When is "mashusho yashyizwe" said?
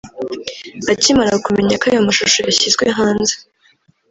2.07-2.83